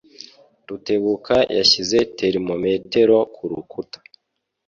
Rutebuka 0.67 1.35
yashyize 1.57 1.97
termometero 2.17 3.17
kurukuta 3.35 3.97